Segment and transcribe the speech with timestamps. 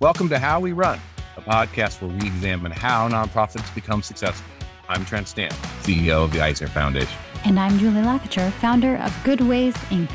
[0.00, 1.00] Welcome to How We Run,
[1.36, 4.46] a podcast where we examine how nonprofits become successful.
[4.88, 7.18] I'm Trent Stamp, CEO of the Eisner Foundation.
[7.44, 10.08] And I'm Julie Lakacher, founder of Good Ways, Inc.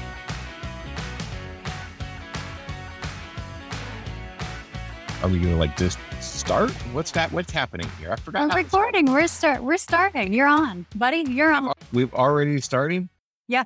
[5.22, 6.72] Are we gonna like just start?
[6.94, 7.34] What's that?
[7.34, 8.14] What's happening here?
[8.14, 8.44] I forgot.
[8.44, 8.86] We're how to start.
[8.86, 9.12] recording.
[9.12, 9.64] We're start.
[9.66, 10.32] We're starting.
[10.32, 11.26] You're on, buddy.
[11.28, 11.74] You're on.
[11.92, 13.10] We've already starting.
[13.50, 13.66] Yeah,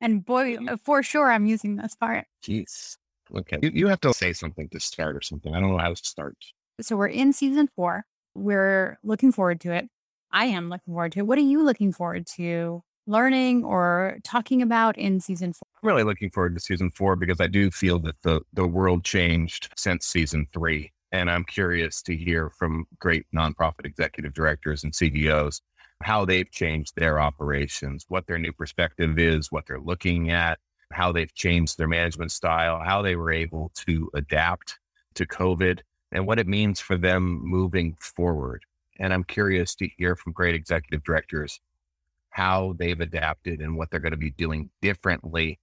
[0.00, 2.26] and boy, for sure, I'm using this part.
[2.44, 2.96] Jeez.
[3.34, 3.58] Okay.
[3.62, 5.54] You, you have to say something to start or something.
[5.54, 6.36] I don't know how to start.
[6.80, 8.04] So we're in season four.
[8.34, 9.88] We're looking forward to it.
[10.32, 11.26] I am looking forward to it.
[11.26, 15.66] What are you looking forward to learning or talking about in season four?
[15.82, 19.04] I'm really looking forward to season four because I do feel that the the world
[19.04, 20.92] changed since season three.
[21.10, 25.60] And I'm curious to hear from great nonprofit executive directors and CEOs
[26.02, 30.58] how they've changed their operations, what their new perspective is, what they're looking at,
[30.92, 34.78] how they've changed their management style, how they were able to adapt
[35.14, 35.80] to COVID,
[36.12, 38.64] and what it means for them moving forward.
[38.98, 41.60] And I'm curious to hear from great executive directors
[42.30, 45.58] how they've adapted and what they're going to be doing differently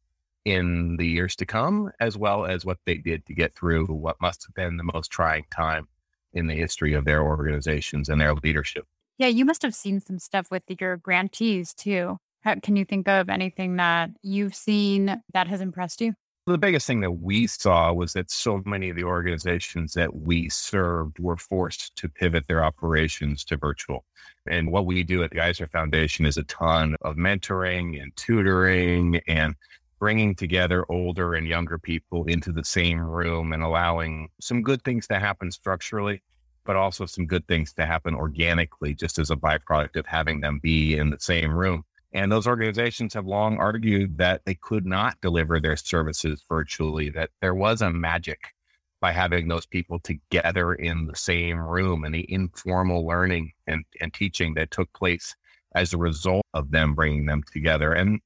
[0.45, 4.21] in the years to come, as well as what they did to get through what
[4.21, 5.87] must have been the most trying time
[6.33, 8.85] in the history of their organizations and their leadership.
[9.17, 12.19] Yeah, you must have seen some stuff with your grantees too.
[12.61, 16.13] Can you think of anything that you've seen that has impressed you?
[16.45, 20.49] The biggest thing that we saw was that so many of the organizations that we
[20.49, 24.03] served were forced to pivot their operations to virtual.
[24.47, 29.21] And what we do at the Eisner Foundation is a ton of mentoring and tutoring
[29.27, 29.53] and
[29.99, 35.05] bringing together older and younger people into the same room and allowing some good things
[35.07, 36.23] to happen structurally,
[36.65, 40.59] but also some good things to happen organically, just as a byproduct of having them
[40.63, 41.83] be in the same room.
[42.11, 47.29] And those organizations have long argued that they could not deliver their services virtually, that
[47.41, 48.39] there was a magic
[48.99, 54.13] by having those people together in the same room and the informal learning and, and
[54.13, 55.35] teaching that took place
[55.75, 57.93] as a result of them bringing them together.
[57.93, 58.19] And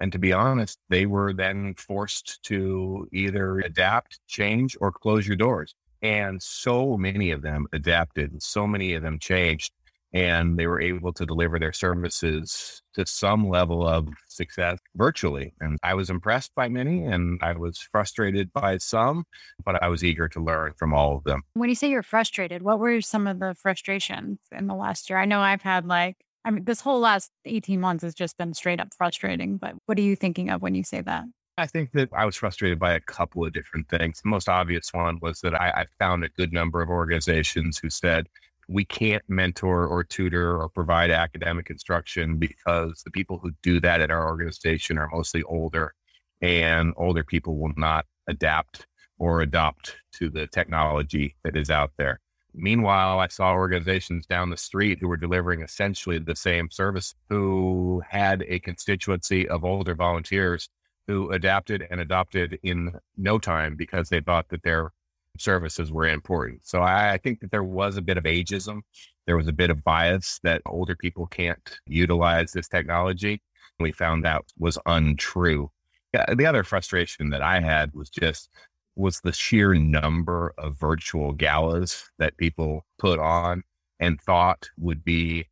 [0.00, 5.36] and to be honest, they were then forced to either adapt, change, or close your
[5.36, 5.74] doors.
[6.02, 9.72] And so many of them adapted, so many of them changed,
[10.14, 15.52] and they were able to deliver their services to some level of success virtually.
[15.60, 19.24] And I was impressed by many, and I was frustrated by some,
[19.64, 21.42] but I was eager to learn from all of them.
[21.54, 25.18] When you say you're frustrated, what were some of the frustrations in the last year?
[25.18, 28.54] I know I've had like, I mean, this whole last 18 months has just been
[28.54, 31.24] straight up frustrating, but what are you thinking of when you say that?
[31.56, 34.20] I think that I was frustrated by a couple of different things.
[34.20, 37.90] The most obvious one was that I, I found a good number of organizations who
[37.90, 38.28] said,
[38.68, 44.00] we can't mentor or tutor or provide academic instruction because the people who do that
[44.00, 45.94] at our organization are mostly older
[46.40, 48.86] and older people will not adapt
[49.18, 52.20] or adopt to the technology that is out there.
[52.54, 58.02] Meanwhile, I saw organizations down the street who were delivering essentially the same service, who
[58.08, 60.68] had a constituency of older volunteers
[61.06, 64.92] who adapted and adopted in no time because they thought that their
[65.38, 66.66] services were important.
[66.66, 68.82] So I, I think that there was a bit of ageism.
[69.26, 73.40] There was a bit of bias that older people can't utilize this technology.
[73.80, 75.70] We found out was untrue.
[76.12, 78.48] The other frustration that I had was just
[78.96, 83.64] was the sheer number of virtual galas that people put on
[83.98, 85.48] and thought would be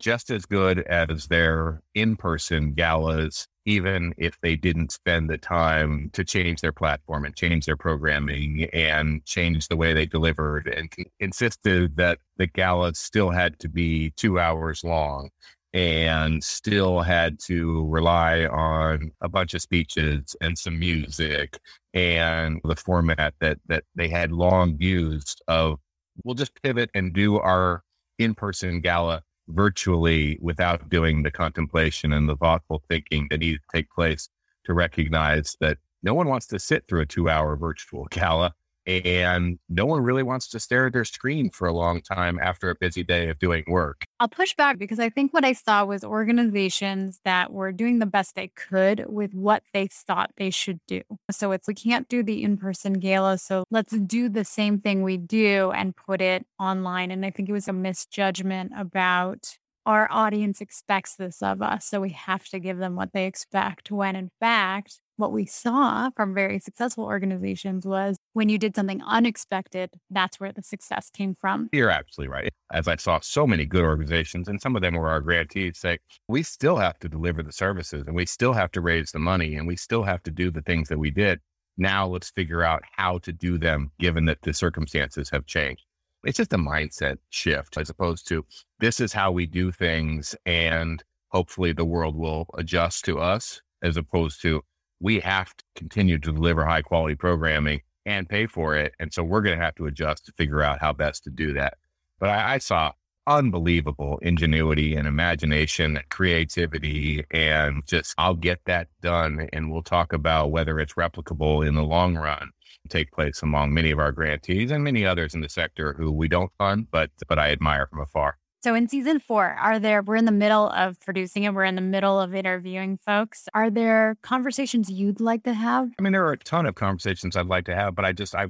[0.00, 6.24] just as good as their in-person galas even if they didn't spend the time to
[6.24, 11.94] change their platform and change their programming and change the way they delivered and insisted
[11.96, 15.28] that the gala still had to be two hours long
[15.72, 21.58] and still had to rely on a bunch of speeches and some music
[21.94, 25.78] and the format that that they had long used of
[26.24, 27.82] we'll just pivot and do our
[28.18, 33.90] in-person gala virtually without doing the contemplation and the thoughtful thinking that needs to take
[33.90, 34.28] place
[34.64, 38.54] to recognize that no one wants to sit through a two hour virtual gala
[38.98, 42.70] and no one really wants to stare at their screen for a long time after
[42.70, 44.04] a busy day of doing work.
[44.18, 48.06] I'll push back because I think what I saw was organizations that were doing the
[48.06, 51.02] best they could with what they thought they should do.
[51.30, 53.38] So it's we can't do the in person gala.
[53.38, 57.10] So let's do the same thing we do and put it online.
[57.10, 61.86] And I think it was a misjudgment about our audience expects this of us.
[61.86, 66.10] So we have to give them what they expect when in fact, what we saw
[66.16, 71.34] from very successful organizations was when you did something unexpected, that's where the success came
[71.34, 71.68] from.
[71.72, 72.52] You're absolutely right.
[72.72, 75.98] As I saw so many good organizations, and some of them were our grantees, say,
[76.26, 79.54] we still have to deliver the services and we still have to raise the money
[79.54, 81.40] and we still have to do the things that we did.
[81.76, 85.84] Now let's figure out how to do them given that the circumstances have changed.
[86.24, 88.44] It's just a mindset shift as opposed to
[88.78, 93.96] this is how we do things and hopefully the world will adjust to us as
[93.96, 94.62] opposed to
[95.00, 98.94] we have to continue to deliver high quality programming and pay for it.
[98.98, 101.52] And so we're going to have to adjust to figure out how best to do
[101.54, 101.78] that.
[102.18, 102.92] But I, I saw
[103.26, 110.12] unbelievable ingenuity and imagination and creativity and just I'll get that done and we'll talk
[110.12, 112.50] about whether it's replicable in the long run
[112.88, 116.28] take place among many of our grantees and many others in the sector who we
[116.28, 118.39] don't fund but but I admire from afar.
[118.62, 121.76] So in season 4 are there we're in the middle of producing it we're in
[121.76, 125.88] the middle of interviewing folks are there conversations you'd like to have?
[125.98, 128.34] I mean there are a ton of conversations I'd like to have but I just
[128.34, 128.48] I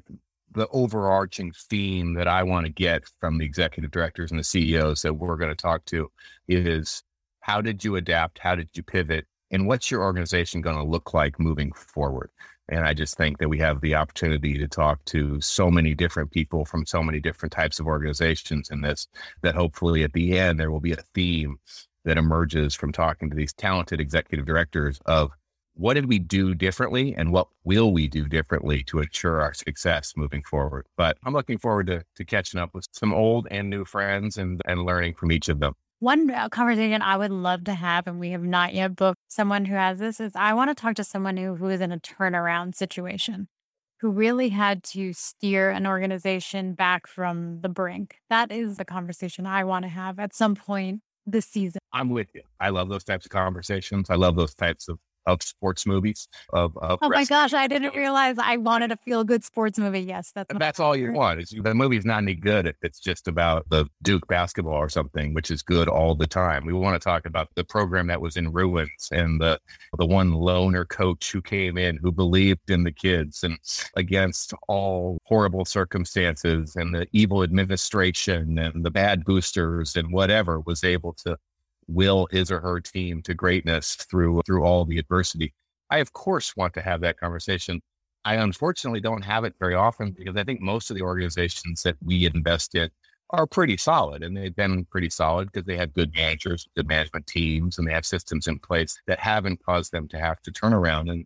[0.53, 5.03] the overarching theme that I want to get from the executive directors and the CEOs
[5.03, 6.11] that we're going to talk to
[6.49, 7.05] is
[7.41, 8.39] how did you adapt?
[8.39, 9.27] How did you pivot?
[9.51, 12.31] And what's your organization going to look like moving forward?
[12.69, 16.31] And I just think that we have the opportunity to talk to so many different
[16.31, 19.09] people from so many different types of organizations in this,
[19.43, 21.59] that hopefully at the end, there will be a theme
[22.05, 25.31] that emerges from talking to these talented executive directors of
[25.75, 30.13] what did we do differently and what will we do differently to ensure our success
[30.17, 30.87] moving forward?
[30.97, 34.61] But I'm looking forward to, to catching up with some old and new friends and,
[34.67, 35.75] and learning from each of them.
[36.01, 39.67] One uh, conversation I would love to have, and we have not yet booked someone
[39.67, 41.99] who has this, is I want to talk to someone who, who is in a
[41.99, 43.49] turnaround situation,
[44.01, 48.17] who really had to steer an organization back from the brink.
[48.31, 51.81] That is the conversation I want to have at some point this season.
[51.93, 52.45] I'm with you.
[52.59, 54.09] I love those types of conversations.
[54.09, 54.99] I love those types of
[55.31, 56.29] of sports movies.
[56.53, 60.01] Of, of oh my gosh, I didn't realize I wanted a feel good sports movie.
[60.01, 61.41] Yes, that's that's all you want.
[61.41, 65.35] Is the movie's not any good if it's just about the Duke basketball or something,
[65.35, 66.67] which is good all the time.
[66.67, 69.59] We want to talk about the program that was in ruins and the
[69.99, 73.59] the one loner coach who came in who believed in the kids and
[73.97, 80.85] against all horrible circumstances and the evil administration and the bad boosters and whatever was
[80.85, 81.37] able to
[81.91, 85.55] will his or her team to greatness through through all the adversity.
[85.91, 87.81] I of course want to have that conversation.
[88.25, 91.97] I unfortunately don't have it very often because I think most of the organizations that
[92.03, 92.91] we invest in
[93.31, 97.27] are pretty solid and they've been pretty solid because they have good managers, good management
[97.27, 100.73] teams, and they have systems in place that haven't caused them to have to turn
[100.73, 101.09] around.
[101.09, 101.25] And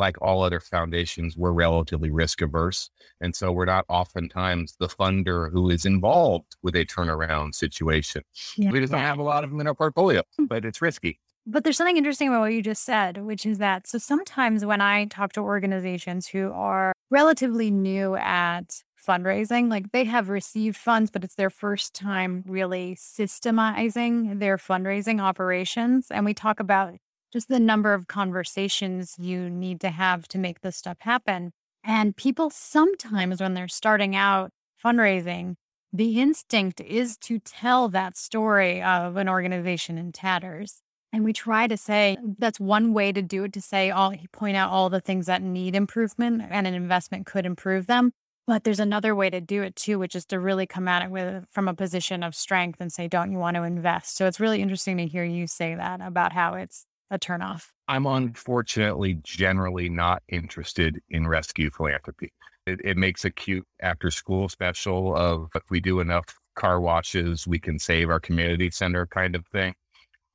[0.00, 2.90] like all other foundations, we're relatively risk averse.
[3.20, 8.22] And so we're not oftentimes the funder who is involved with a turnaround situation.
[8.56, 8.72] Yeah.
[8.72, 10.46] We just don't have a lot of them in our portfolio, hmm.
[10.46, 11.20] but it's risky.
[11.46, 14.80] But there's something interesting about what you just said, which is that so sometimes when
[14.80, 21.10] I talk to organizations who are relatively new at fundraising, like they have received funds,
[21.10, 26.08] but it's their first time really systemizing their fundraising operations.
[26.10, 26.94] And we talk about
[27.32, 31.52] just the number of conversations you need to have to make this stuff happen.
[31.84, 34.50] And people sometimes, when they're starting out
[34.82, 35.54] fundraising,
[35.92, 40.82] the instinct is to tell that story of an organization in tatters.
[41.12, 44.56] And we try to say that's one way to do it to say all point
[44.56, 48.12] out all the things that need improvement and an investment could improve them.
[48.46, 51.10] But there's another way to do it too, which is to really come at it
[51.10, 54.16] with from a position of strength and say, don't you want to invest?
[54.16, 57.68] So it's really interesting to hear you say that about how it's a turnoff?
[57.88, 62.32] I'm unfortunately generally not interested in rescue philanthropy.
[62.66, 67.46] It, it makes a cute after school special of if we do enough car washes,
[67.46, 69.74] we can save our community center kind of thing.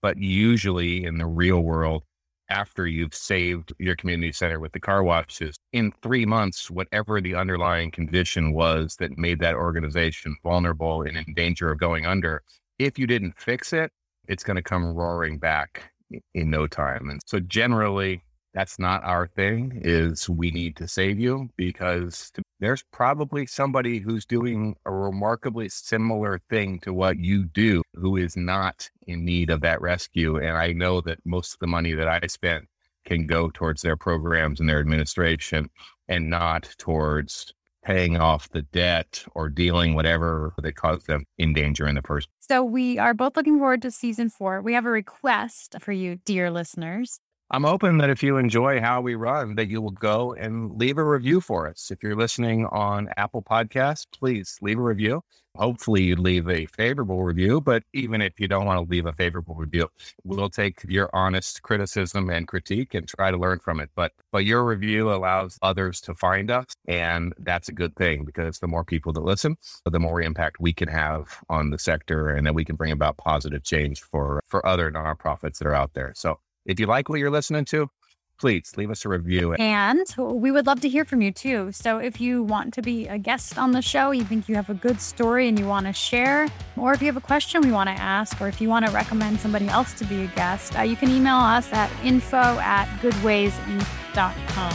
[0.02, 2.04] But usually in the real world,
[2.50, 7.36] after you've saved your community center with the car washes, in three months, whatever the
[7.36, 12.44] underlying condition was that made that organization vulnerable and in danger of going under,
[12.78, 13.92] if you didn't fix it,
[14.28, 15.92] it's going to come roaring back
[16.34, 17.10] in no time.
[17.10, 18.22] And so generally
[18.56, 22.32] that's not our thing is we need to save you because
[22.62, 28.38] there's probably somebody who's doing a remarkably similar thing to what you do who is
[28.38, 30.38] not in need of that rescue.
[30.38, 32.66] And I know that most of the money that I spent
[33.04, 35.70] can go towards their programs and their administration
[36.08, 37.54] and not towards
[37.86, 42.28] paying off the debt or dealing whatever that caused them in danger in the first.
[42.40, 44.62] So we are both looking forward to season four.
[44.62, 47.20] We have a request for you, dear listeners.
[47.52, 50.98] I'm hoping that if you enjoy how we run, that you will go and leave
[50.98, 51.92] a review for us.
[51.92, 55.22] If you're listening on Apple Podcasts, please leave a review.
[55.56, 59.14] Hopefully, you leave a favorable review, but even if you don't want to leave a
[59.14, 59.88] favorable review,
[60.24, 63.92] we'll take your honest criticism and critique and try to learn from it.
[63.96, 68.58] But but your review allows others to find us, and that's a good thing because
[68.58, 72.46] the more people that listen, the more impact we can have on the sector, and
[72.46, 76.12] then we can bring about positive change for for other nonprofits that are out there.
[76.16, 77.90] So if you like what you're listening to,
[78.38, 79.54] please leave us a review.
[79.54, 81.72] And we would love to hear from you too.
[81.72, 84.70] So if you want to be a guest on the show, you think you have
[84.70, 87.72] a good story and you want to share, or if you have a question we
[87.72, 90.78] want to ask, or if you want to recommend somebody else to be a guest,
[90.78, 94.74] uh, you can email us at info at goodwaysinc.com.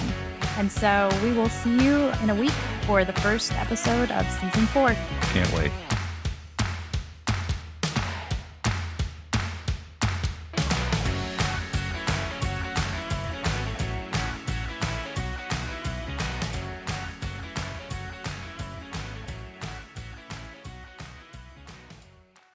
[0.56, 4.66] And so we will see you in a week for the first episode of season
[4.66, 4.94] four.
[5.32, 5.70] Can't wait.